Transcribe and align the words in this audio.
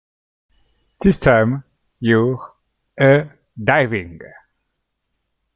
This 1.01 1.19
time, 1.19 1.63
you're 1.99 2.55
a-diving! 2.99 4.19